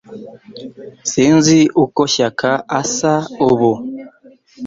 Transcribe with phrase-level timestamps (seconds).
[1.11, 3.13] Sinzi uko Shyaka asa
[3.49, 3.71] ubu